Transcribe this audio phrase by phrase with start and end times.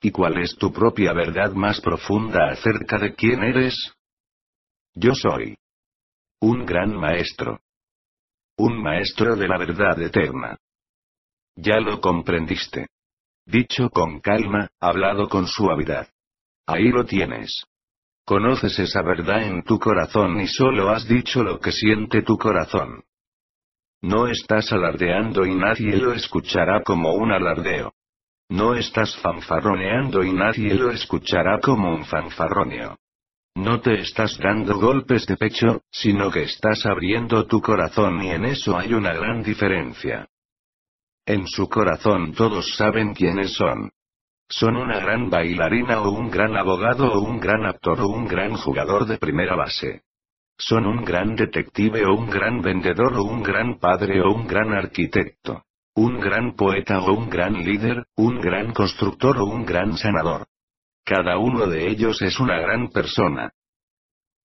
[0.00, 3.92] ¿Y cuál es tu propia verdad más profunda acerca de quién eres?
[4.94, 5.56] Yo soy
[6.40, 7.60] un gran maestro.
[8.56, 10.56] Un maestro de la verdad eterna.
[11.54, 12.86] Ya lo comprendiste.
[13.44, 16.08] Dicho con calma, hablado con suavidad.
[16.66, 17.64] Ahí lo tienes.
[18.24, 23.04] Conoces esa verdad en tu corazón y solo has dicho lo que siente tu corazón.
[24.02, 27.92] No estás alardeando y nadie lo escuchará como un alardeo.
[28.50, 32.98] No estás fanfarroneando y nadie lo escuchará como un fanfarroneo.
[33.54, 38.46] No te estás dando golpes de pecho, sino que estás abriendo tu corazón y en
[38.46, 40.28] eso hay una gran diferencia.
[41.24, 43.92] En su corazón todos saben quiénes son.
[44.48, 48.54] Son una gran bailarina o un gran abogado o un gran actor o un gran
[48.56, 50.02] jugador de primera base.
[50.58, 54.72] Son un gran detective o un gran vendedor o un gran padre o un gran
[54.72, 55.66] arquitecto.
[55.94, 60.46] Un gran poeta o un gran líder, un gran constructor o un gran sanador.
[61.04, 63.52] Cada uno de ellos es una gran persona.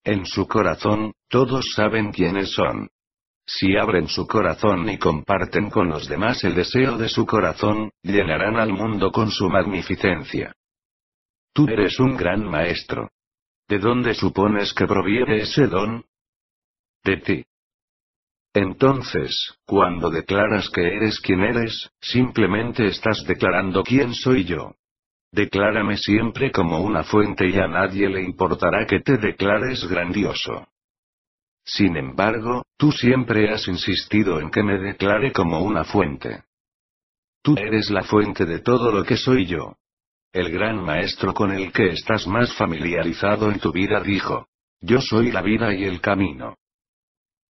[0.03, 2.89] En su corazón, todos saben quiénes son.
[3.47, 8.57] Si abren su corazón y comparten con los demás el deseo de su corazón, llenarán
[8.57, 10.53] al mundo con su magnificencia.
[11.53, 13.11] Tú eres un gran maestro.
[13.67, 16.05] ¿De dónde supones que proviene ese don?
[17.03, 17.45] De ti.
[18.55, 24.75] Entonces, cuando declaras que eres quien eres, simplemente estás declarando quién soy yo.
[25.29, 30.69] Declárame siempre como una fuente y a nadie le importará que te declares grandioso.
[31.65, 36.43] Sin embargo, tú siempre has insistido en que me declare como una fuente.
[37.41, 39.75] Tú eres la fuente de todo lo que soy yo.
[40.31, 44.47] El gran maestro con el que estás más familiarizado en tu vida dijo,
[44.79, 46.55] yo soy la vida y el camino.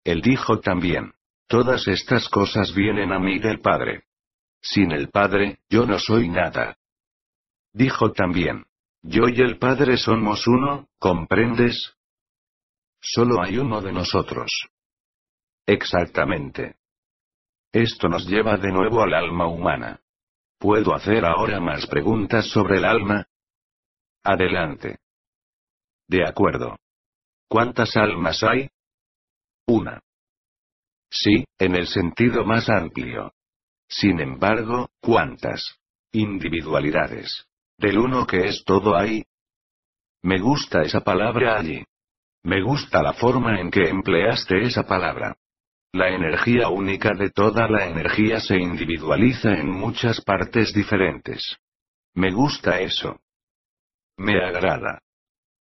[0.04, 1.14] Él dijo también,
[1.48, 4.04] todas estas cosas vienen a mí del Padre.
[4.60, 6.76] Sin el Padre, yo no soy nada.
[7.72, 8.66] Dijo también,
[9.02, 11.94] yo y el Padre somos uno, ¿comprendes?
[13.00, 14.50] Solo hay uno de nosotros.
[15.66, 16.76] Exactamente.
[17.72, 20.00] Esto nos lleva de nuevo al alma humana.
[20.58, 23.26] ¿Puedo hacer ahora más preguntas sobre el alma?
[24.22, 24.98] Adelante.
[26.06, 26.78] De acuerdo.
[27.48, 28.70] ¿Cuántas almas hay?
[29.66, 30.00] Una.
[31.10, 33.32] Sí, en el sentido más amplio.
[33.88, 35.78] Sin embargo, ¿cuántas
[36.12, 37.46] individualidades?
[37.78, 39.24] Del uno que es todo hay.
[40.22, 41.84] Me gusta esa palabra allí.
[42.42, 45.36] Me gusta la forma en que empleaste esa palabra.
[45.92, 51.56] La energía única de toda la energía se individualiza en muchas partes diferentes.
[52.14, 53.20] Me gusta eso.
[54.16, 55.00] Me agrada.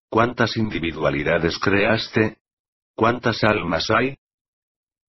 [0.10, 2.38] ¿Cuántas individualidades creaste?
[2.96, 4.18] ¿Cuántas almas hay?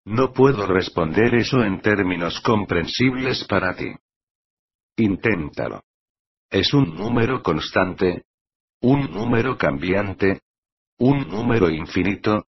[0.06, 3.94] No puedo responder eso en términos comprensibles para ti.
[4.98, 5.82] Inténtalo.
[6.50, 8.26] ¿Es un número constante?
[8.82, 10.42] ¿Un número cambiante?
[11.00, 12.46] ¿Un número infinito?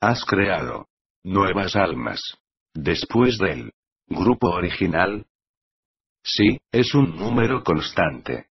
[0.00, 0.88] Has creado
[1.22, 2.20] nuevas almas.
[2.74, 3.72] Después del
[4.06, 5.26] grupo original.
[6.24, 8.46] Sí, es un número constante.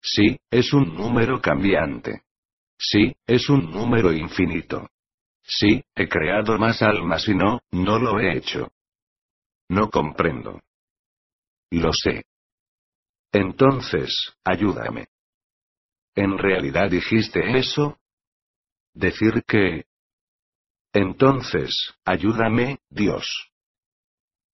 [0.00, 2.22] Sí, es un número cambiante.
[2.78, 4.88] Sí, es un número infinito.
[5.44, 8.70] Sí, he creado más almas y no, no lo he hecho.
[9.68, 10.60] No comprendo.
[11.70, 12.24] Lo sé.
[13.32, 15.06] Entonces, ayúdame.
[16.14, 17.98] ¿En realidad dijiste eso?
[18.92, 19.86] Decir que...
[20.92, 23.50] Entonces, ayúdame, Dios.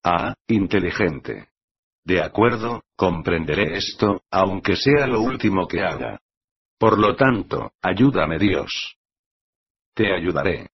[0.04, 1.48] Ah, inteligente.
[2.04, 6.20] De acuerdo, comprenderé esto, aunque sea lo último que haga.
[6.78, 8.96] Por lo tanto, ayúdame Dios.
[9.94, 10.70] Te ayudaré.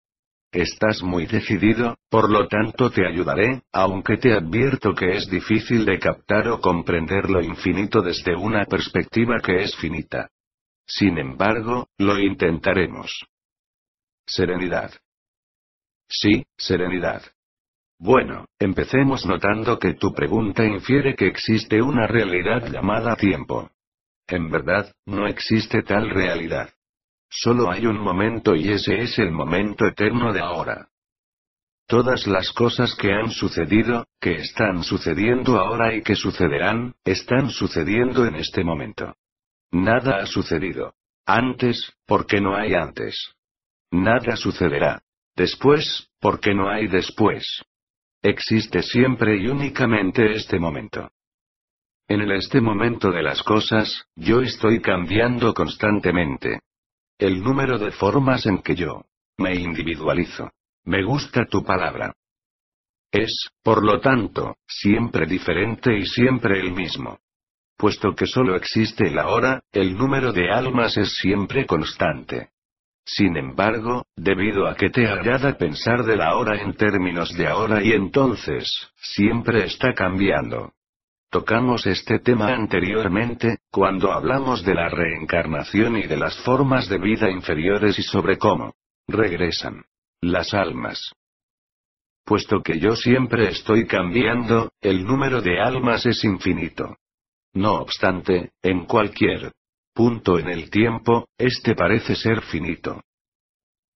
[0.55, 5.99] Estás muy decidido, por lo tanto te ayudaré, aunque te advierto que es difícil de
[5.99, 10.31] captar o comprender lo infinito desde una perspectiva que es finita.
[10.87, 13.27] Sin embargo, lo intentaremos.
[14.25, 14.93] Serenidad.
[16.09, 17.23] Sí, serenidad.
[17.99, 23.71] Bueno, empecemos notando que tu pregunta infiere que existe una realidad llamada tiempo.
[24.29, 26.71] En verdad, no existe tal realidad.
[27.37, 30.89] Solo hay un momento y ese es el momento eterno de ahora.
[31.89, 38.25] Todas las cosas que han sucedido, que están sucediendo ahora y que sucederán, están sucediendo
[38.25, 39.17] en este momento.
[39.73, 40.95] Nada ha sucedido.
[41.27, 43.35] Antes, porque no hay antes.
[43.91, 45.03] Nada sucederá.
[45.35, 47.65] Después, porque no hay después.
[48.23, 51.11] Existe siempre y únicamente este momento.
[52.07, 56.61] En el este momento de las cosas, yo estoy cambiando constantemente.
[57.19, 59.05] El número de formas en que yo
[59.39, 60.51] me individualizo.
[60.85, 62.13] Me gusta tu palabra.
[63.11, 67.21] Es, por lo tanto, siempre diferente y siempre el mismo.
[67.77, 72.51] Puesto que solo existe el ahora, el número de almas es siempre constante.
[73.07, 77.83] Sin embargo, debido a que te agrada pensar de la ahora en términos de ahora
[77.83, 80.73] y entonces, siempre está cambiando.
[81.35, 87.29] Tocamos este tema anteriormente, cuando hablamos de la reencarnación y de las formas de vida
[87.29, 88.75] inferiores y sobre cómo
[89.09, 89.83] regresan
[90.21, 91.11] las almas.
[92.25, 96.99] Puesto que yo siempre estoy cambiando, el número de almas es infinito.
[97.53, 99.51] No obstante, en cualquier
[99.93, 103.03] punto en el tiempo, este parece ser finito.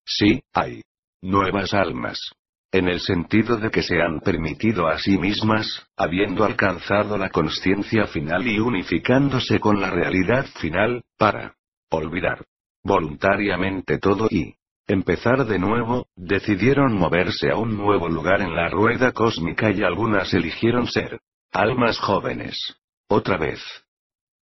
[0.05, 0.83] Sí, hay
[1.23, 2.33] nuevas almas.
[2.71, 8.07] En el sentido de que se han permitido a sí mismas, habiendo alcanzado la conciencia
[8.07, 11.55] final y unificándose con la realidad final, para
[11.91, 12.45] olvidar
[12.85, 14.55] voluntariamente todo y
[14.87, 20.33] empezar de nuevo, decidieron moverse a un nuevo lugar en la rueda cósmica y algunas
[20.35, 21.21] eligieron ser
[21.53, 22.77] almas jóvenes.
[23.09, 23.61] Otra vez.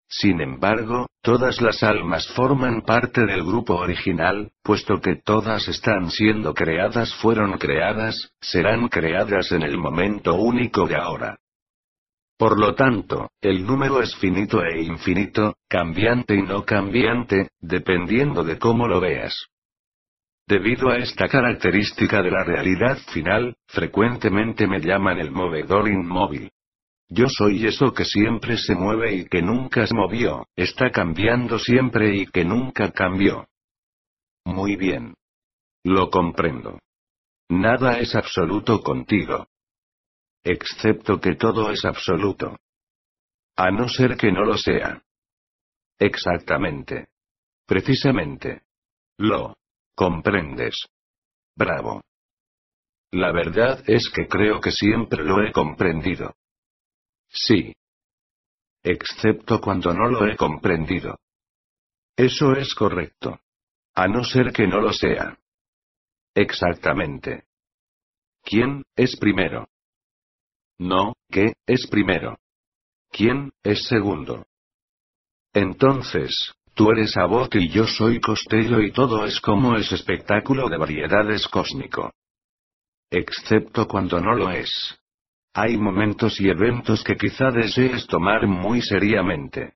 [0.07, 6.53] Sin embargo, todas las almas forman parte del grupo original, puesto que todas están siendo
[6.53, 11.37] creadas, fueron creadas, serán creadas en el momento único de ahora.
[12.37, 18.59] Por lo tanto, el número es finito e infinito, cambiante y no cambiante, dependiendo de
[18.59, 19.47] cómo lo veas.
[20.47, 26.51] Debido a esta característica de la realidad final, frecuentemente me llaman el movedor inmóvil.
[27.09, 32.15] Yo soy eso que siempre se mueve y que nunca se movió, está cambiando siempre
[32.15, 33.47] y que nunca cambió.
[34.43, 35.13] Muy bien.
[35.83, 36.79] Lo comprendo.
[37.49, 39.47] Nada es absoluto contigo.
[40.43, 42.57] Excepto que todo es absoluto.
[43.55, 45.01] A no ser que no lo sea.
[45.99, 47.07] Exactamente.
[47.67, 48.63] Precisamente.
[49.17, 49.55] Lo.
[49.95, 50.87] Comprendes.
[51.55, 52.01] Bravo.
[53.11, 56.33] La verdad es que creo que siempre lo he comprendido.
[57.35, 57.75] Sí.
[58.81, 61.17] Excepto cuando no lo he comprendido.
[62.15, 63.39] Eso es correcto.
[63.93, 65.37] A no ser que no lo sea.
[66.33, 67.43] Exactamente.
[68.43, 69.67] ¿Quién es primero?
[70.77, 72.37] No, ¿qué es primero?
[73.09, 74.45] ¿Quién es segundo?
[75.53, 80.77] Entonces, tú eres Abot y yo soy Costello y todo es como ese espectáculo de
[80.77, 82.11] variedades cósmico.
[83.09, 84.99] Excepto cuando no lo es.
[85.57, 89.75] Hay momentos y eventos que quizá desees tomar muy seriamente.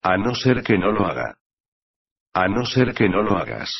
[0.00, 1.36] A no ser que no lo haga.
[2.32, 3.70] A no ser que no lo hagas.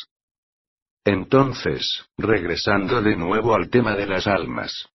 [1.03, 4.87] Entonces, regresando de nuevo al tema de las almas.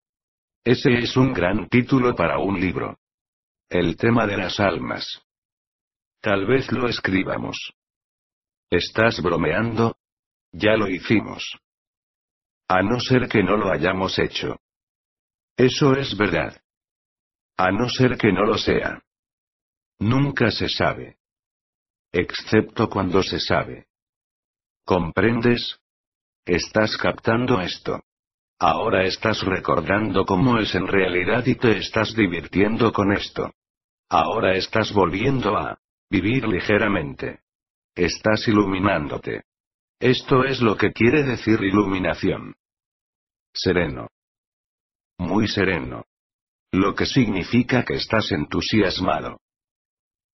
[0.64, 3.00] Ese es un gran título para un libro.
[3.68, 5.20] El tema de las almas.
[6.22, 7.74] Tal vez lo escribamos.
[8.70, 9.98] ¿Estás bromeando?
[10.52, 11.58] Ya lo hicimos.
[12.68, 14.60] A no ser que no lo hayamos hecho.
[15.58, 16.60] Eso es verdad.
[17.58, 19.04] A no ser que no lo sea.
[20.00, 21.18] Nunca se sabe.
[22.12, 23.86] Excepto cuando se sabe.
[24.84, 25.80] ¿Comprendes?
[26.46, 28.04] Estás captando esto.
[28.60, 33.54] Ahora estás recordando cómo es en realidad y te estás divirtiendo con esto.
[34.10, 35.78] Ahora estás volviendo a
[36.10, 37.42] vivir ligeramente.
[37.96, 39.44] Estás iluminándote.
[40.00, 42.56] Esto es lo que quiere decir iluminación.
[43.54, 44.10] Sereno
[45.18, 46.06] muy sereno.
[46.72, 49.40] Lo que significa que estás entusiasmado.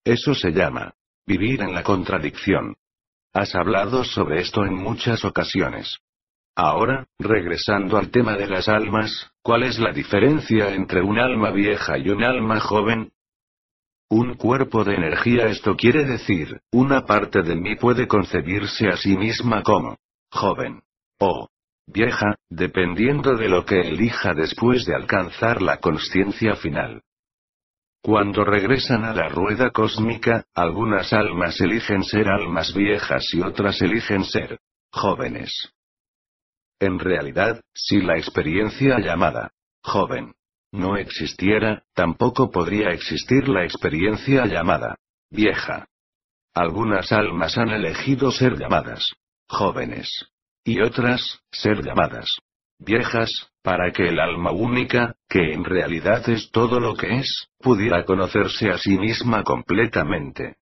[0.04, 0.94] Eso se llama
[1.26, 2.76] vivir en la contradicción.
[3.32, 5.98] Has hablado sobre esto en muchas ocasiones.
[6.56, 11.96] Ahora, regresando al tema de las almas, ¿cuál es la diferencia entre un alma vieja
[11.98, 13.12] y un alma joven?
[14.08, 19.16] Un cuerpo de energía, esto quiere decir, una parte de mí puede concebirse a sí
[19.16, 19.96] misma como
[20.32, 20.82] joven.
[21.20, 21.48] O
[21.92, 27.02] vieja, dependiendo de lo que elija después de alcanzar la conciencia final.
[28.02, 34.24] Cuando regresan a la rueda cósmica, algunas almas eligen ser almas viejas y otras eligen
[34.24, 34.58] ser
[34.90, 35.72] jóvenes.
[36.78, 39.50] En realidad, si la experiencia llamada
[39.82, 40.32] joven
[40.72, 44.96] no existiera, tampoco podría existir la experiencia llamada
[45.30, 45.86] vieja.
[46.54, 49.12] Algunas almas han elegido ser llamadas
[49.46, 50.30] jóvenes
[50.64, 52.40] y otras, ser llamadas
[52.80, 53.30] viejas,
[53.62, 58.70] para que el alma única, que en realidad es todo lo que es, pudiera conocerse
[58.70, 60.56] a sí misma completamente.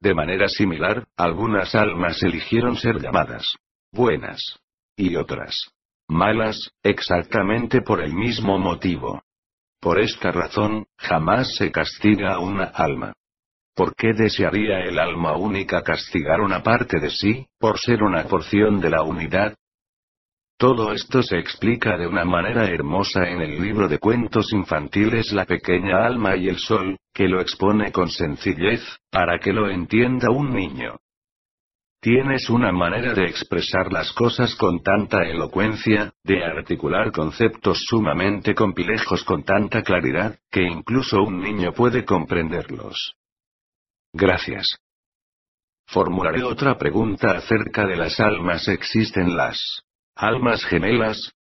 [0.00, 3.56] De manera similar, algunas almas eligieron ser llamadas
[3.92, 4.60] buenas.
[4.96, 5.72] Y otras
[6.08, 9.22] malas, exactamente por el mismo motivo.
[9.80, 13.12] Por esta razón, jamás se castiga a una alma.
[13.76, 18.80] ¿Por qué desearía el alma única castigar una parte de sí, por ser una porción
[18.80, 19.54] de la unidad?
[20.56, 25.44] Todo esto se explica de una manera hermosa en el libro de cuentos infantiles La
[25.44, 28.80] pequeña alma y el sol, que lo expone con sencillez,
[29.10, 30.96] para que lo entienda un niño.
[32.00, 39.22] Tienes una manera de expresar las cosas con tanta elocuencia, de articular conceptos sumamente complejos
[39.22, 43.16] con tanta claridad, que incluso un niño puede comprenderlos.
[44.18, 44.78] Gracias.
[45.88, 48.66] Formularé otra pregunta acerca de las almas.
[48.66, 49.82] ¿Existen las
[50.14, 51.34] almas gemelas?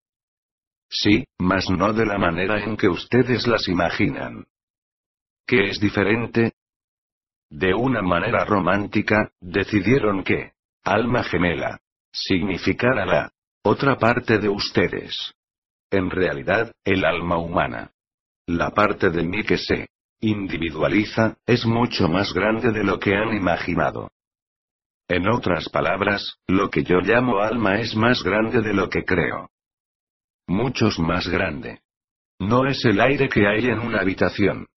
[0.90, 4.46] Sí, mas no de la manera en que ustedes las imaginan.
[5.48, 6.52] ¿Qué es diferente?
[7.50, 10.52] De una manera romántica, decidieron que
[10.84, 11.80] alma gemela
[12.12, 13.32] significara la
[13.64, 15.34] otra parte de ustedes.
[15.90, 17.94] En realidad, el alma humana.
[18.48, 19.88] La parte de mí que se
[20.30, 24.12] individualiza, es mucho más grande de lo que han imaginado.
[25.08, 29.50] En otras palabras, lo que yo llamo alma es más grande de lo que creo.
[30.48, 31.82] Muchos más grande.
[32.40, 34.68] No es el aire que hay en una habitación.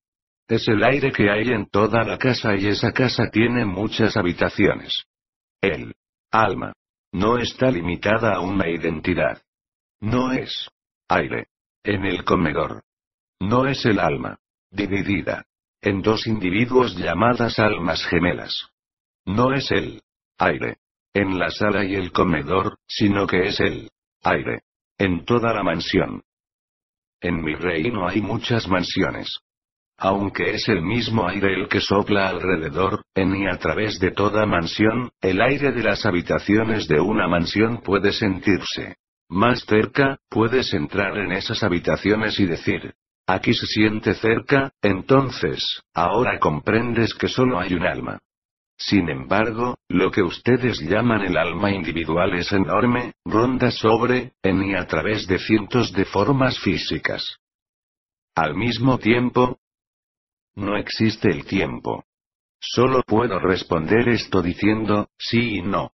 [0.47, 5.05] Es el aire que hay en toda la casa y esa casa tiene muchas habitaciones.
[5.61, 5.95] El
[6.31, 6.73] alma
[7.13, 9.43] no está limitada a una identidad.
[10.01, 10.69] No es
[11.09, 11.49] aire.
[11.85, 12.83] En el comedor.
[13.41, 14.39] No es el alma.
[14.71, 15.45] Dividida.
[15.81, 18.69] En dos individuos llamadas almas gemelas.
[19.25, 20.03] No es el
[20.39, 20.79] aire.
[21.15, 23.91] En la sala y el comedor, sino que es el
[24.23, 24.63] aire.
[24.99, 26.23] En toda la mansión.
[27.21, 29.39] En mi reino hay muchas mansiones.
[29.97, 34.47] Aunque es el mismo aire el que sopla alrededor, en y a través de toda
[34.47, 38.97] mansión, el aire de las habitaciones de una mansión puede sentirse
[39.29, 42.95] más cerca, puedes entrar en esas habitaciones y decir,
[43.29, 48.19] aquí se siente cerca, entonces, ahora comprendes que solo hay un alma.
[48.79, 54.75] Sin embargo, lo que ustedes llaman el alma individual es enorme, ronda sobre, en y
[54.75, 57.37] a través de cientos de formas físicas.
[58.35, 59.59] Al mismo tiempo,
[60.55, 62.05] no existe el tiempo.
[62.61, 65.93] Solo puedo responder esto diciendo, sí y no.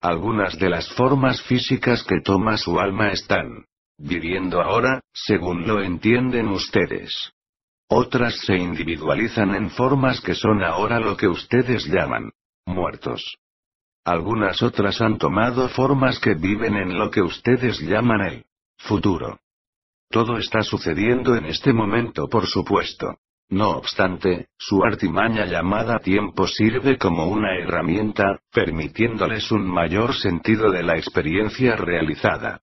[0.00, 3.66] Algunas de las formas físicas que toma su alma están
[3.98, 7.32] viviendo ahora, según lo entienden ustedes.
[7.88, 12.30] Otras se individualizan en formas que son ahora lo que ustedes llaman
[12.66, 13.36] muertos.
[14.04, 18.44] Algunas otras han tomado formas que viven en lo que ustedes llaman el
[18.78, 19.38] futuro.
[20.10, 23.18] Todo está sucediendo en este momento, por supuesto.
[23.48, 30.82] No obstante, su artimaña llamada tiempo sirve como una herramienta, permitiéndoles un mayor sentido de
[30.82, 32.62] la experiencia realizada.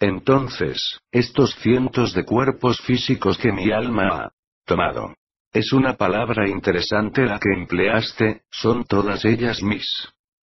[0.00, 4.32] Entonces, estos cientos de cuerpos físicos que mi alma ha
[4.64, 5.14] tomado.
[5.52, 9.86] Es una palabra interesante la que empleaste, son todas ellas mis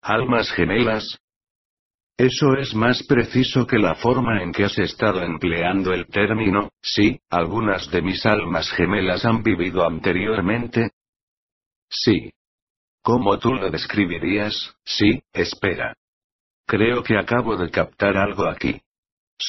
[0.01, 1.19] almas gemelas,
[2.21, 7.19] eso es más preciso que la forma en que has estado empleando el término, sí,
[7.31, 10.91] algunas de mis almas gemelas han vivido anteriormente.
[11.89, 12.31] Sí.
[13.01, 14.75] ¿Cómo tú lo describirías?
[14.85, 15.95] Sí, espera.
[16.67, 18.79] Creo que acabo de captar algo aquí.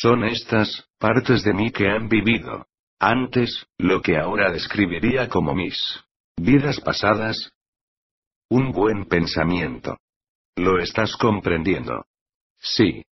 [0.01, 2.67] Son estas, partes de mí que han vivido.
[2.99, 6.01] Antes, lo que ahora describiría como mis
[6.37, 7.53] vidas pasadas.
[8.49, 9.99] Un buen pensamiento.
[10.57, 12.07] Lo estás comprendiendo.
[12.59, 13.05] Sí.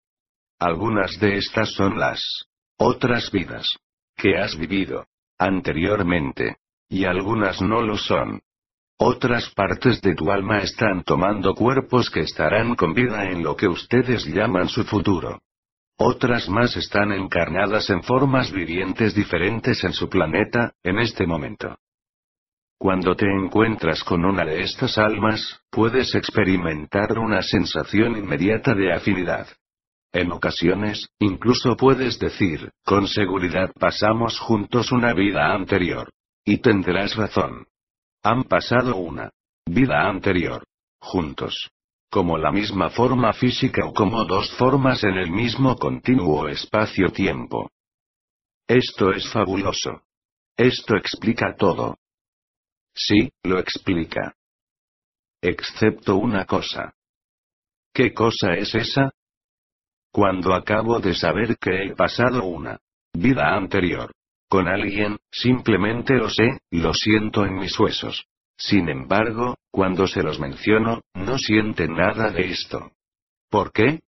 [0.58, 2.46] Algunas de estas son las
[2.78, 3.78] otras vidas
[4.16, 5.06] que has vivido
[5.38, 6.60] anteriormente.
[6.88, 8.42] Y algunas no lo son.
[8.98, 13.68] Otras partes de tu alma están tomando cuerpos que estarán con vida en lo que
[13.68, 15.42] ustedes llaman su futuro.
[16.02, 21.78] Otras más están encarnadas en formas vivientes diferentes en su planeta, en este momento.
[22.78, 29.50] Cuando te encuentras con una de estas almas, puedes experimentar una sensación inmediata de afinidad.
[30.14, 36.10] En ocasiones, incluso puedes decir, con seguridad pasamos juntos una vida anterior.
[36.46, 37.68] Y tendrás razón.
[38.24, 39.32] Han pasado una
[39.66, 40.64] vida anterior.
[41.02, 41.70] Juntos.
[42.10, 47.70] Como la misma forma física o como dos formas en el mismo continuo espacio-tiempo.
[48.68, 50.02] Esto es fabuloso.
[50.58, 51.98] Esto explica todo.
[52.96, 54.36] Sí, lo explica.
[55.42, 56.94] Excepto una cosa.
[57.94, 59.12] ¿Qué cosa es esa?
[60.12, 62.80] Cuando acabo de saber que he pasado una
[63.14, 64.12] vida anterior
[64.50, 68.26] con alguien, simplemente lo sé, lo siento en mis huesos.
[68.60, 72.92] Sin embargo, cuando se los menciono, no sienten nada de esto.
[73.50, 74.02] ¿Por qué?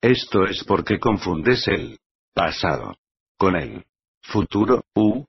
[0.00, 1.98] Esto es porque confundes el
[2.32, 2.94] pasado
[3.36, 3.84] con el
[4.22, 5.24] futuro, u.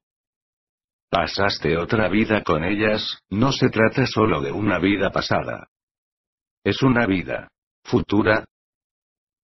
[1.09, 5.67] Pasaste otra vida con ellas, no se trata solo de una vida pasada.
[6.63, 7.49] Es una vida
[7.83, 8.45] futura.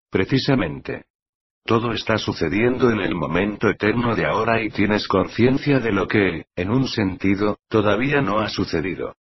[0.10, 1.06] Precisamente.
[1.66, 6.46] Todo está sucediendo en el momento eterno de ahora y tienes conciencia de lo que,
[6.58, 9.16] en un sentido, todavía no ha sucedido.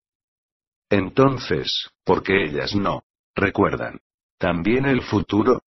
[0.88, 3.04] Entonces, ¿por qué ellas no
[3.34, 4.00] recuerdan?
[4.38, 5.60] ¿También el futuro?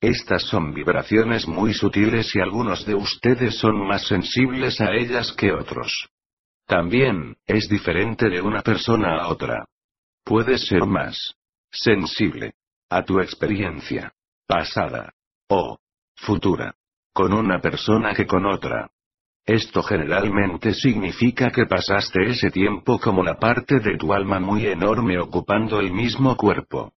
[0.00, 5.52] Estas son vibraciones muy sutiles y algunos de ustedes son más sensibles a ellas que
[5.52, 6.08] otros.
[6.66, 9.66] También, es diferente de una persona a otra.
[10.24, 11.34] Puedes ser más
[11.72, 12.54] sensible
[12.88, 14.12] a tu experiencia
[14.46, 15.12] pasada
[15.54, 15.78] o
[16.16, 16.74] futura
[17.12, 18.90] con una persona que con otra.
[19.44, 25.18] Esto generalmente significa que pasaste ese tiempo como la parte de tu alma muy enorme
[25.18, 26.92] ocupando el mismo cuerpo.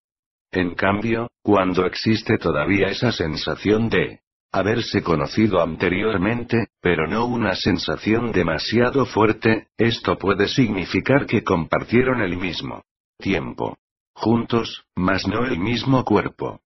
[0.51, 4.21] En cambio, cuando existe todavía esa sensación de
[4.53, 12.37] haberse conocido anteriormente, pero no una sensación demasiado fuerte, esto puede significar que compartieron el
[12.37, 12.83] mismo
[13.17, 13.75] tiempo.
[14.13, 16.61] Juntos, mas no el mismo cuerpo.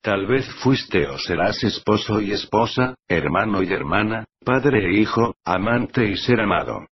[0.00, 6.08] Tal vez fuiste o serás esposo y esposa, hermano y hermana, padre e hijo, amante
[6.08, 6.86] y ser amado.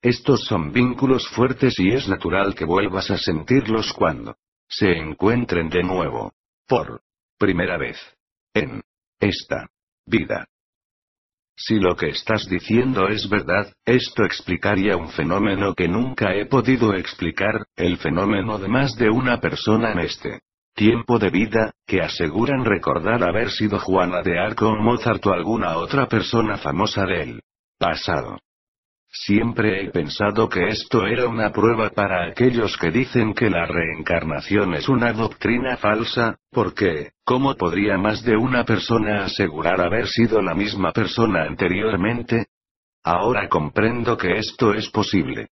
[0.00, 4.36] Estos son vínculos fuertes y es natural que vuelvas a sentirlos cuando
[4.68, 6.32] se encuentren de nuevo.
[6.68, 7.00] Por
[7.38, 7.98] primera vez.
[8.54, 8.82] En
[9.18, 9.66] esta
[10.06, 10.46] vida.
[11.56, 16.94] Si lo que estás diciendo es verdad, esto explicaría un fenómeno que nunca he podido
[16.94, 20.40] explicar, el fenómeno de más de una persona en este
[20.74, 25.76] tiempo de vida, que aseguran recordar haber sido Juana de Arco o Mozart o alguna
[25.76, 27.40] otra persona famosa del
[27.78, 28.38] pasado.
[29.16, 34.74] Siempre he pensado que esto era una prueba para aquellos que dicen que la reencarnación
[34.74, 40.54] es una doctrina falsa, porque, ¿cómo podría más de una persona asegurar haber sido la
[40.54, 42.46] misma persona anteriormente?
[43.04, 45.48] Ahora comprendo que esto es posible.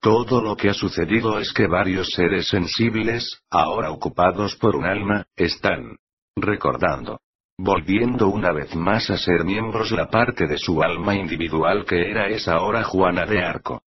[0.00, 5.26] Todo lo que ha sucedido es que varios seres sensibles, ahora ocupados por un alma,
[5.36, 5.96] están
[6.36, 7.20] recordando
[7.58, 12.28] volviendo una vez más a ser miembros la parte de su alma individual que era
[12.28, 13.82] esa ahora Juana de Arco.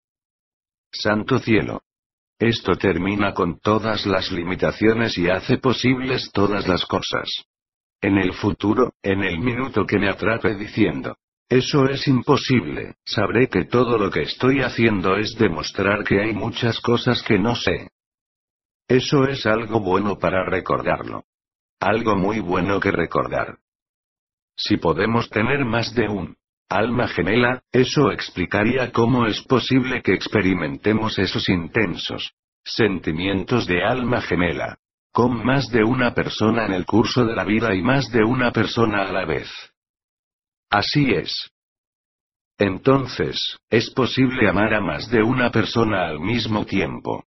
[0.92, 1.82] Santo cielo.
[2.38, 7.30] Esto termina con todas las limitaciones y hace posibles todas las cosas.
[8.02, 11.16] En el futuro, en el minuto que me atrape diciendo,
[11.52, 16.80] eso es imposible, sabré que todo lo que estoy haciendo es demostrar que hay muchas
[16.80, 17.90] cosas que no sé.
[18.88, 21.26] Eso es algo bueno para recordarlo.
[21.78, 23.58] Algo muy bueno que recordar.
[24.56, 26.38] Si podemos tener más de un
[26.70, 32.32] alma gemela, eso explicaría cómo es posible que experimentemos esos intensos
[32.64, 34.78] sentimientos de alma gemela.
[35.12, 38.54] Con más de una persona en el curso de la vida y más de una
[38.54, 39.71] persona a la vez.
[40.72, 41.52] Así es.
[42.58, 47.26] Entonces, ¿es posible amar a más de una persona al mismo tiempo?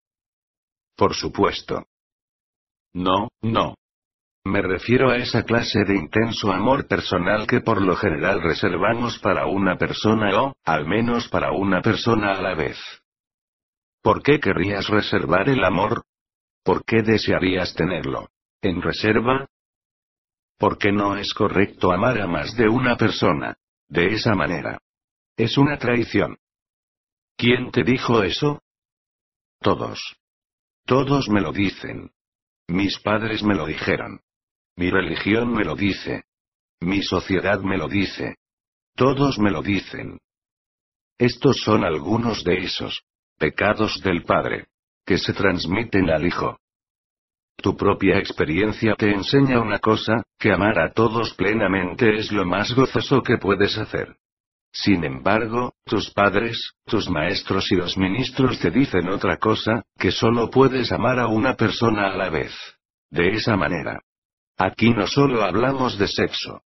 [0.96, 1.84] Por supuesto.
[2.94, 3.74] No, no.
[4.46, 9.46] Me refiero a esa clase de intenso amor personal que por lo general reservamos para
[9.46, 12.78] una persona o, al menos para una persona a la vez.
[14.02, 16.04] ¿Por qué querrías reservar el amor?
[16.62, 18.28] ¿Por qué desearías tenerlo?
[18.62, 19.48] ¿En reserva?
[20.64, 23.54] Porque no es correcto amar a más de una persona.
[23.86, 24.80] De esa manera.
[25.36, 26.38] Es una traición.
[27.36, 28.62] ¿Quién te dijo eso?
[29.60, 30.16] Todos.
[30.86, 32.12] Todos me lo dicen.
[32.66, 34.22] Mis padres me lo dijeron.
[34.76, 36.22] Mi religión me lo dice.
[36.80, 38.36] Mi sociedad me lo dice.
[38.94, 40.18] Todos me lo dicen.
[41.18, 43.02] Estos son algunos de esos
[43.36, 44.68] pecados del Padre
[45.04, 46.58] que se transmiten al Hijo.
[47.56, 52.74] Tu propia experiencia te enseña una cosa, que amar a todos plenamente es lo más
[52.74, 54.16] gozoso que puedes hacer.
[54.72, 60.50] Sin embargo, tus padres, tus maestros y los ministros te dicen otra cosa, que solo
[60.50, 62.52] puedes amar a una persona a la vez.
[63.08, 64.00] De esa manera.
[64.58, 66.62] Aquí no solo hablamos de sexo.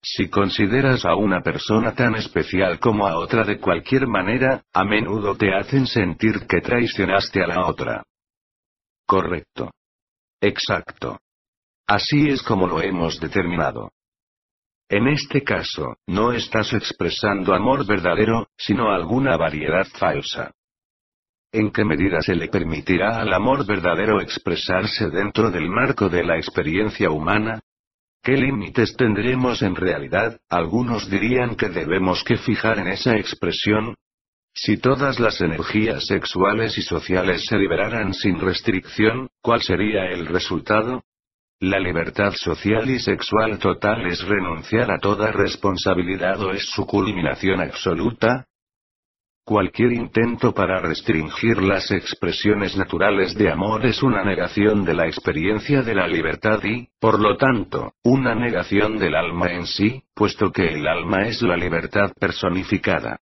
[0.00, 5.36] Si consideras a una persona tan especial como a otra de cualquier manera, a menudo
[5.36, 8.04] te hacen sentir que traicionaste a la otra.
[9.04, 9.72] Correcto.
[10.40, 11.18] Exacto.
[11.86, 13.92] Así es como lo hemos determinado.
[14.90, 20.52] En este caso, no estás expresando amor verdadero, sino alguna variedad falsa.
[21.52, 26.36] ¿En qué medida se le permitirá al amor verdadero expresarse dentro del marco de la
[26.36, 27.60] experiencia humana?
[28.22, 30.38] ¿Qué límites tendremos en realidad?
[30.48, 33.94] Algunos dirían que debemos que fijar en esa expresión.
[34.60, 41.04] Si todas las energías sexuales y sociales se liberaran sin restricción, ¿cuál sería el resultado?
[41.60, 47.60] La libertad social y sexual total es renunciar a toda responsabilidad o es su culminación
[47.60, 48.46] absoluta,
[49.44, 55.80] Cualquier intento para restringir las expresiones naturales de amor es una negación de la experiencia
[55.80, 60.74] de la libertad y, por lo tanto, una negación del alma en sí, puesto que
[60.74, 63.20] el alma es la libertad personificada.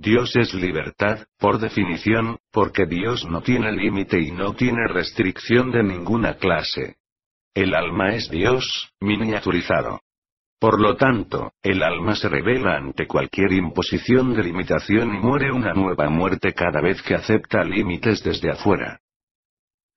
[0.00, 5.82] Dios es libertad, por definición, porque Dios no tiene límite y no tiene restricción de
[5.82, 6.98] ninguna clase.
[7.52, 10.00] El alma es Dios, miniaturizado.
[10.60, 15.74] Por lo tanto, el alma se revela ante cualquier imposición de limitación y muere una
[15.74, 19.00] nueva muerte cada vez que acepta límites desde afuera.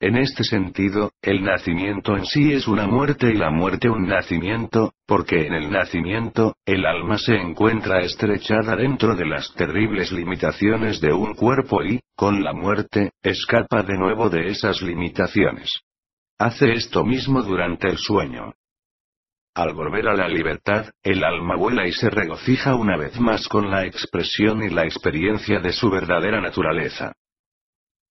[0.02, 4.96] En este sentido, el nacimiento en sí es una muerte y la muerte un nacimiento,
[5.06, 11.14] porque en el nacimiento, el alma se encuentra estrechada dentro de las terribles limitaciones de
[11.14, 15.82] un cuerpo y, con la muerte, escapa de nuevo de esas limitaciones.
[16.40, 18.56] Hace esto mismo durante el sueño.
[19.54, 23.70] Al volver a la libertad, el alma vuela y se regocija una vez más con
[23.70, 27.14] la expresión y la experiencia de su verdadera naturaleza.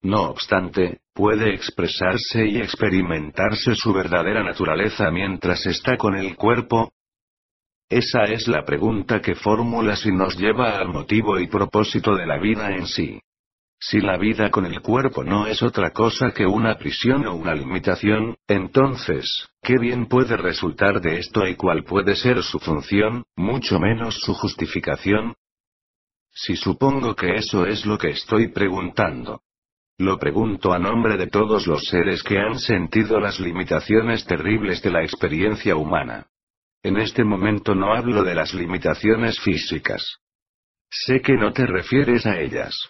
[0.03, 6.93] No obstante, puede expresarse y experimentarse su verdadera naturaleza mientras está con el cuerpo.
[7.89, 12.39] Esa es la pregunta que formulas y nos lleva al motivo y propósito de la
[12.39, 13.21] vida en sí.
[13.83, 17.55] Si la vida con el cuerpo no es otra cosa que una prisión o una
[17.55, 23.79] limitación, entonces, ¿qué bien puede resultar de esto y cuál puede ser su función, mucho
[23.81, 25.35] menos su justificación?
[26.31, 29.41] Si supongo que eso es lo que estoy preguntando.
[30.01, 34.91] Lo pregunto a nombre de todos los seres que han sentido las limitaciones terribles de
[34.91, 36.27] la experiencia humana.
[36.83, 40.17] En este momento no hablo de las limitaciones físicas.
[40.91, 42.81] Sé que no te refieres a ellas.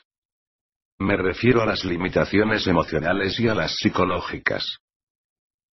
[1.00, 4.78] Me refiero a las limitaciones emocionales y a las psicológicas.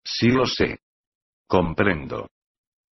[0.04, 0.80] Sí lo sé.
[1.46, 2.32] Comprendo.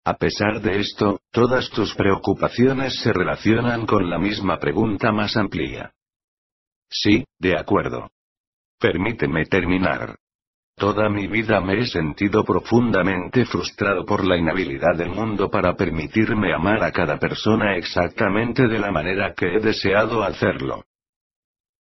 [0.03, 5.95] A pesar de esto, todas tus preocupaciones se relacionan con la misma pregunta más amplia.
[6.91, 8.11] Sí, de acuerdo.
[8.79, 10.15] Permíteme terminar.
[10.77, 16.53] Toda mi vida me he sentido profundamente frustrado por la inhabilidad del mundo para permitirme
[16.53, 20.83] amar a cada persona exactamente de la manera que he deseado hacerlo.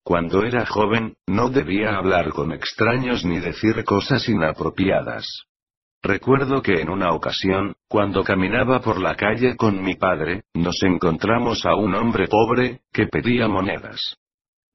[0.03, 5.45] Cuando era joven, no debía hablar con extraños ni decir cosas inapropiadas.
[6.03, 11.65] Recuerdo que en una ocasión, cuando caminaba por la calle con mi padre, nos encontramos
[11.65, 14.17] a un hombre pobre, que pedía monedas.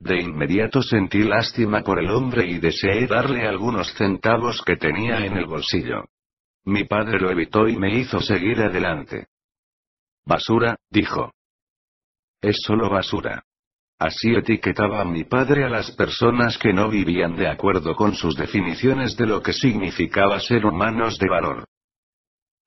[0.00, 5.36] De inmediato sentí lástima por el hombre y deseé darle algunos centavos que tenía en
[5.36, 6.04] el bolsillo.
[6.64, 9.26] Mi padre lo evitó y me hizo seguir adelante.
[10.24, 11.32] Basura, dijo.
[12.40, 13.42] Es solo basura.
[13.98, 19.16] Así etiquetaba mi padre a las personas que no vivían de acuerdo con sus definiciones
[19.16, 21.67] de lo que significaba ser humanos de valor.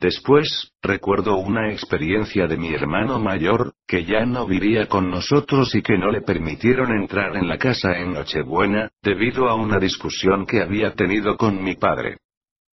[0.02, 5.84] Después, recuerdo una experiencia de mi hermano mayor, que ya no vivía con nosotros y
[5.84, 10.64] que no le permitieron entrar en la casa en Nochebuena, debido a una discusión que
[10.64, 12.18] había tenido con mi padre.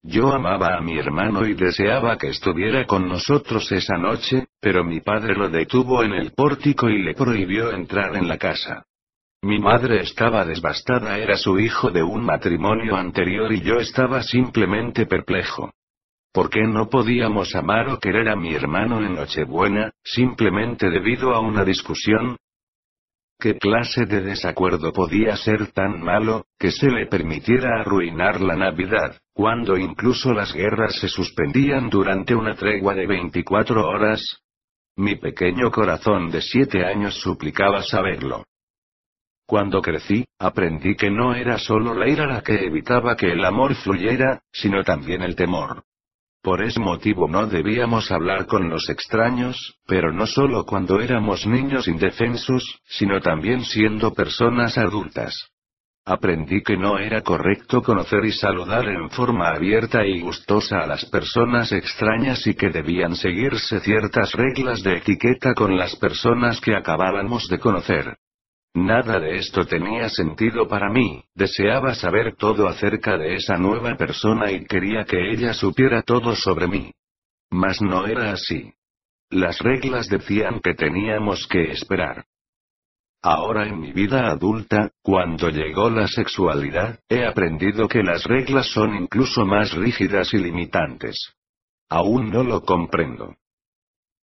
[0.03, 5.01] Yo amaba a mi hermano y deseaba que estuviera con nosotros esa noche, pero mi
[5.01, 8.85] padre lo detuvo en el pórtico y le prohibió entrar en la casa.
[9.41, 15.07] Mi madre estaba devastada, era su hijo de un matrimonio anterior y yo estaba simplemente
[15.07, 15.73] perplejo.
[16.35, 21.39] ¿Por qué no podíamos amar o querer a mi hermano en Nochebuena, simplemente debido a
[21.39, 22.37] una discusión?
[23.39, 29.17] ¿Qué clase de desacuerdo podía ser tan malo, que se le permitiera arruinar la Navidad,
[29.33, 34.43] cuando incluso las guerras se suspendían durante una tregua de 24 horas?
[34.97, 38.45] Mi pequeño corazón de siete años suplicaba saberlo.
[39.47, 43.77] Cuando crecí, aprendí que no era solo la ira la que evitaba que el amor
[43.77, 45.85] fluyera, sino también el temor.
[46.45, 51.89] Por ese motivo no debíamos hablar con los extraños, pero no solo cuando éramos niños
[51.89, 55.49] indefensos, sino también siendo personas adultas.
[56.05, 61.07] Aprendí que no era correcto conocer y saludar en forma abierta y gustosa a las
[61.07, 67.49] personas extrañas y que debían seguirse ciertas reglas de etiqueta con las personas que acabábamos
[67.49, 68.19] de conocer.
[68.75, 74.51] Nada de esto tenía sentido para mí, deseaba saber todo acerca de esa nueva persona
[74.51, 76.93] y quería que ella supiera todo sobre mí.
[77.51, 78.73] Mas no era así.
[79.31, 82.25] Las reglas decían que teníamos que esperar.
[83.23, 88.97] Ahora en mi vida adulta, cuando llegó la sexualidad, he aprendido que las reglas son
[88.97, 91.33] incluso más rígidas y limitantes.
[91.89, 93.37] Aún no lo comprendo.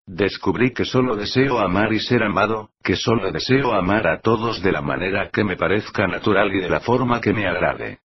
[0.06, 4.70] Descubrí que solo deseo amar y ser amado, que solo deseo amar a todos de
[4.70, 7.98] la manera que me parezca natural y de la forma que me agrade.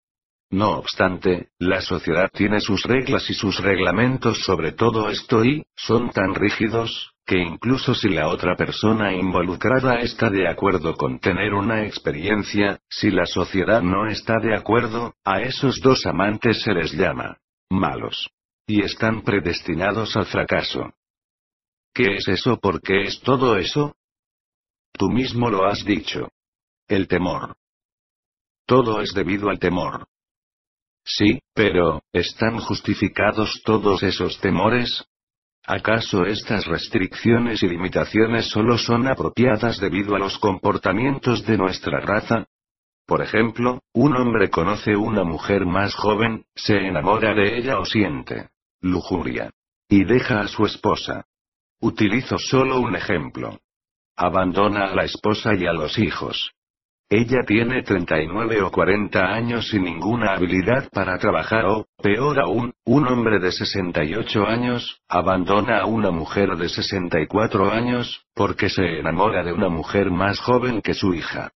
[0.49, 6.09] No obstante, la sociedad tiene sus reglas y sus reglamentos sobre todo esto y, son
[6.09, 11.85] tan rígidos, que incluso si la otra persona involucrada está de acuerdo con tener una
[11.85, 17.37] experiencia, si la sociedad no está de acuerdo, a esos dos amantes se les llama
[17.69, 18.27] malos.
[18.65, 20.93] Y están predestinados al fracaso.
[21.93, 22.57] ¿Qué es eso?
[22.57, 23.95] ¿Por qué es todo eso?
[24.93, 26.29] Tú mismo lo has dicho.
[26.87, 27.55] El temor.
[28.65, 30.07] Todo es debido al temor.
[31.03, 35.03] Sí, pero, ¿están justificados todos esos temores?
[35.65, 42.45] ¿Acaso estas restricciones y limitaciones solo son apropiadas debido a los comportamientos de nuestra raza?
[43.05, 48.49] Por ejemplo, un hombre conoce una mujer más joven, se enamora de ella o siente
[48.79, 49.51] lujuria.
[49.89, 51.25] Y deja a su esposa.
[51.83, 53.59] Utilizo solo un ejemplo.
[54.15, 56.51] Abandona a la esposa y a los hijos.
[57.09, 63.07] Ella tiene 39 o 40 años y ninguna habilidad para trabajar o, peor aún, un
[63.07, 69.51] hombre de 68 años, abandona a una mujer de 64 años, porque se enamora de
[69.51, 71.51] una mujer más joven que su hija.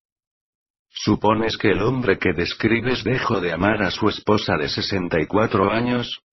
[0.90, 6.25] ¿Supones que el hombre que describes dejó de amar a su esposa de 64 años?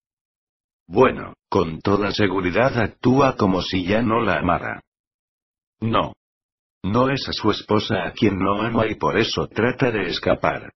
[0.93, 4.83] Bueno, con toda seguridad actúa como si ya no la amara.
[5.81, 6.13] No.
[6.85, 10.71] No es a su esposa a quien no ama y por eso trata de escapar.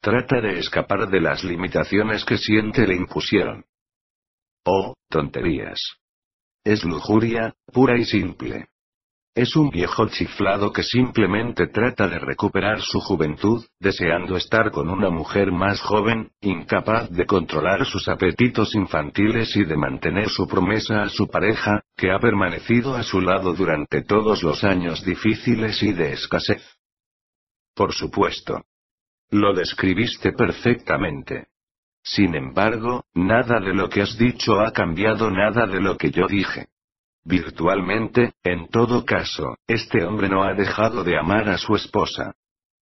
[0.00, 3.64] Trata de escapar de las limitaciones que siente le impusieron.
[4.64, 5.80] Oh, tonterías.
[6.64, 8.66] Es lujuria, pura y simple.
[9.34, 15.08] Es un viejo chiflado que simplemente trata de recuperar su juventud, deseando estar con una
[15.08, 21.08] mujer más joven, incapaz de controlar sus apetitos infantiles y de mantener su promesa a
[21.08, 26.12] su pareja, que ha permanecido a su lado durante todos los años difíciles y de
[26.12, 26.62] escasez.
[27.74, 28.66] Por supuesto.
[29.30, 31.46] Lo describiste perfectamente.
[32.02, 36.26] Sin embargo, nada de lo que has dicho ha cambiado nada de lo que yo
[36.26, 36.66] dije.
[37.24, 42.34] Virtualmente, en todo caso, este hombre no ha dejado de amar a su esposa.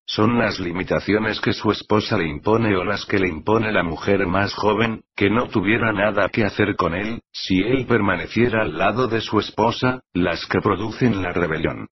[0.06, 4.26] Son las limitaciones que su esposa le impone o las que le impone la mujer
[4.26, 9.08] más joven, que no tuviera nada que hacer con él, si él permaneciera al lado
[9.08, 11.88] de su esposa, las que producen la rebelión.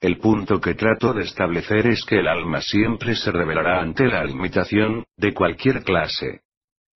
[0.00, 4.24] El punto que trato de establecer es que el alma siempre se rebelará ante la
[4.24, 6.40] limitación, de cualquier clase.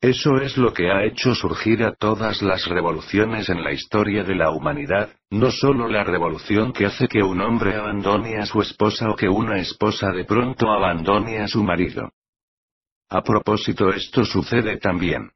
[0.01, 4.35] Eso es lo que ha hecho surgir a todas las revoluciones en la historia de
[4.35, 9.09] la humanidad, no solo la revolución que hace que un hombre abandone a su esposa
[9.09, 12.11] o que una esposa de pronto abandone a su marido.
[13.09, 15.31] A propósito, esto sucede también.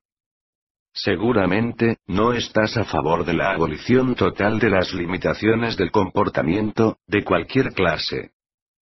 [0.92, 7.24] Seguramente, no estás a favor de la abolición total de las limitaciones del comportamiento, de
[7.24, 8.32] cualquier clase.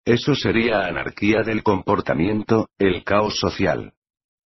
[0.05, 3.93] Eso sería anarquía del comportamiento, el caos social.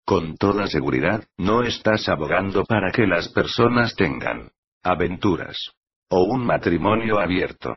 [0.04, 4.50] Con toda seguridad, no estás abogando para que las personas tengan
[4.82, 5.72] aventuras.
[6.08, 7.76] O un matrimonio abierto.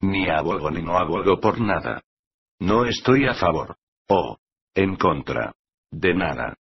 [0.00, 2.02] Ni abogo ni no abogo por nada.
[2.58, 3.76] No estoy a favor.
[4.08, 4.38] O
[4.74, 5.54] en contra.
[5.90, 6.56] De nada.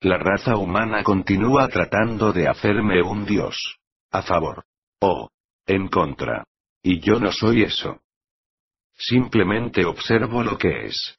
[0.00, 3.78] La raza humana continúa tratando de hacerme un dios.
[4.10, 4.64] A favor.
[5.00, 5.30] O
[5.66, 6.44] en contra.
[6.82, 8.02] Y yo no soy eso.
[8.96, 11.18] Simplemente observo lo que es.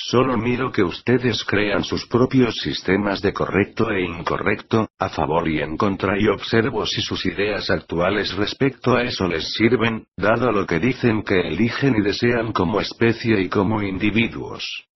[0.00, 5.58] Solo miro que ustedes crean sus propios sistemas de correcto e incorrecto, a favor y
[5.58, 10.66] en contra y observo si sus ideas actuales respecto a eso les sirven, dado lo
[10.66, 14.86] que dicen que eligen y desean como especie y como individuos.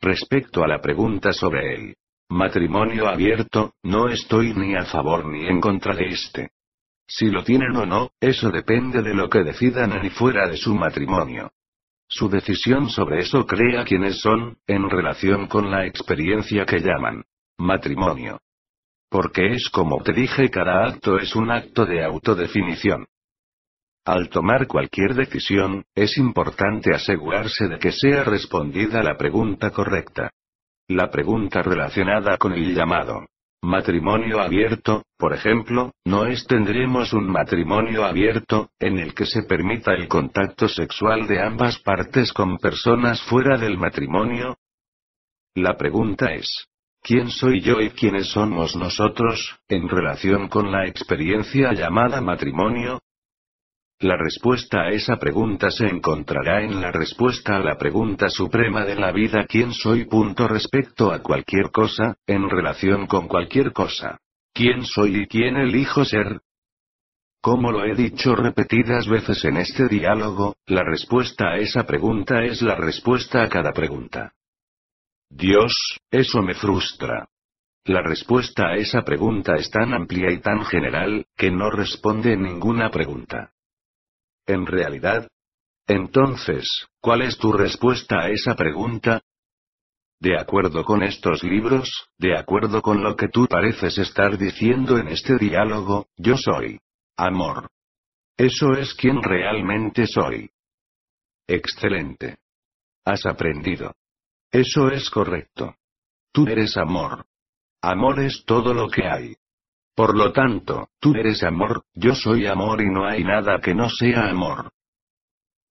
[0.00, 1.96] Respecto a la pregunta sobre el
[2.30, 6.50] matrimonio abierto, no estoy ni a favor ni en contra de este.
[7.06, 10.56] Si lo tienen o no, eso depende de lo que decidan en y fuera de
[10.56, 11.50] su matrimonio.
[12.08, 17.24] Su decisión sobre eso crea quienes son, en relación con la experiencia que llaman
[17.58, 18.40] matrimonio.
[19.08, 23.06] Porque es como te dije, cada acto es un acto de autodefinición.
[24.04, 30.30] Al tomar cualquier decisión, es importante asegurarse de que sea respondida la pregunta correcta.
[30.88, 33.26] La pregunta relacionada con el llamado
[33.66, 39.92] Matrimonio abierto, por ejemplo, no es tendremos un matrimonio abierto, en el que se permita
[39.92, 44.56] el contacto sexual de ambas partes con personas fuera del matrimonio.
[45.56, 46.68] La pregunta es,
[47.02, 53.00] ¿quién soy yo y quiénes somos nosotros, en relación con la experiencia llamada matrimonio?
[54.00, 58.94] La respuesta a esa pregunta se encontrará en la respuesta a la pregunta suprema de
[58.94, 60.06] la vida ¿quién soy?
[60.36, 64.18] Respecto a cualquier cosa, en relación con cualquier cosa.
[64.52, 66.42] ¿Quién soy y quién elijo ser?
[67.40, 72.60] Como lo he dicho repetidas veces en este diálogo, la respuesta a esa pregunta es
[72.60, 74.34] la respuesta a cada pregunta.
[75.30, 77.28] Dios, eso me frustra.
[77.86, 82.90] La respuesta a esa pregunta es tan amplia y tan general, que no responde ninguna
[82.90, 83.52] pregunta.
[84.46, 85.28] En realidad.
[85.86, 86.66] Entonces,
[87.00, 89.22] ¿cuál es tu respuesta a esa pregunta?
[90.18, 95.08] De acuerdo con estos libros, de acuerdo con lo que tú pareces estar diciendo en
[95.08, 96.80] este diálogo, yo soy.
[97.16, 97.68] Amor.
[98.36, 100.50] Eso es quien realmente soy.
[101.46, 102.38] Excelente.
[103.04, 103.94] Has aprendido.
[104.50, 105.76] Eso es correcto.
[106.32, 107.26] Tú eres amor.
[107.82, 109.36] Amor es todo lo que hay.
[109.96, 113.88] Por lo tanto, tú eres amor, yo soy amor y no hay nada que no
[113.88, 114.70] sea amor.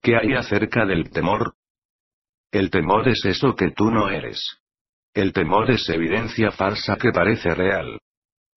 [0.02, 1.54] ¿Qué hay acerca del temor?
[2.50, 4.58] El temor es eso que tú no eres.
[5.14, 8.00] El temor es evidencia falsa que parece real.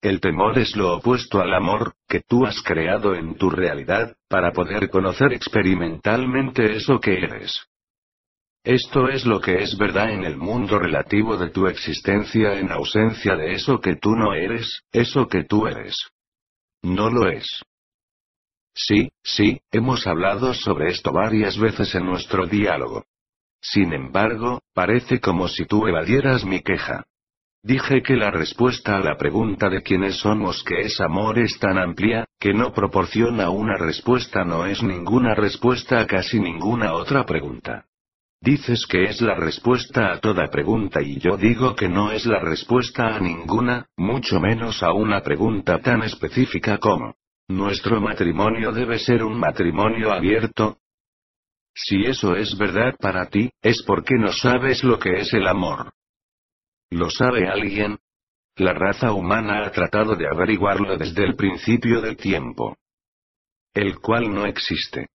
[0.02, 4.50] El temor es lo opuesto al amor, que tú has creado en tu realidad, para
[4.50, 7.64] poder conocer experimentalmente eso que eres.
[8.62, 13.34] Esto es lo que es verdad en el mundo relativo de tu existencia en ausencia
[13.34, 15.96] de eso que tú no eres, eso que tú eres.
[16.82, 17.62] No lo es.
[18.74, 23.04] Sí, sí, hemos hablado sobre esto varias veces en nuestro diálogo.
[23.62, 27.04] Sin embargo, parece como si tú evadieras mi queja.
[27.62, 31.78] Dije que la respuesta a la pregunta de quiénes somos que es amor es tan
[31.78, 37.86] amplia, que no proporciona una respuesta no es ninguna respuesta a casi ninguna otra pregunta.
[38.42, 42.40] Dices que es la respuesta a toda pregunta y yo digo que no es la
[42.40, 47.16] respuesta a ninguna, mucho menos a una pregunta tan específica como,
[47.48, 50.78] ¿nuestro matrimonio debe ser un matrimonio abierto?
[51.74, 55.92] Si eso es verdad para ti, es porque no sabes lo que es el amor.
[56.88, 57.98] ¿Lo sabe alguien?
[58.56, 62.78] La raza humana ha tratado de averiguarlo desde el principio del tiempo.
[63.74, 65.08] El cual no existe.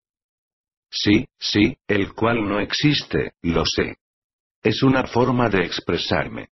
[0.95, 3.97] Sí, sí, el cual no existe, lo sé.
[4.63, 6.51] Es una forma de expresarme.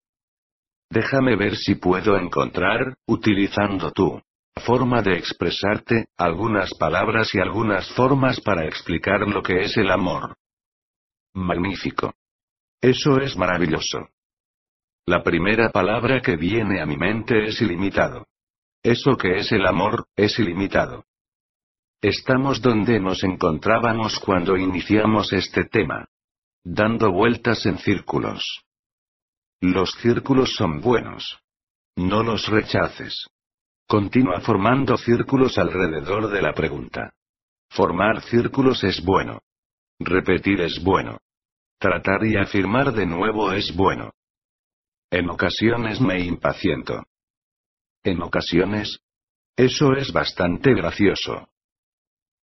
[0.88, 4.22] Déjame ver si puedo encontrar, utilizando tu
[4.64, 10.36] forma de expresarte, algunas palabras y algunas formas para explicar lo que es el amor.
[11.34, 12.14] Magnífico.
[12.80, 14.08] Eso es maravilloso.
[15.04, 18.26] La primera palabra que viene a mi mente es ilimitado.
[18.84, 21.07] Eso que es el amor, es ilimitado.
[22.00, 26.06] Estamos donde nos encontrábamos cuando iniciamos este tema.
[26.62, 28.62] Dando vueltas en círculos.
[29.60, 31.40] Los círculos son buenos.
[31.96, 33.26] No los rechaces.
[33.88, 37.14] Continúa formando círculos alrededor de la pregunta.
[37.70, 39.40] Formar círculos es bueno.
[39.98, 41.18] Repetir es bueno.
[41.80, 44.12] Tratar y afirmar de nuevo es bueno.
[45.10, 47.02] En ocasiones me impaciento.
[48.04, 49.00] En ocasiones.
[49.56, 51.48] Eso es bastante gracioso.